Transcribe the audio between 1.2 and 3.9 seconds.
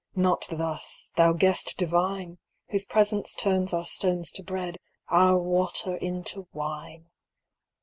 Guest Divine, Whose presence turns our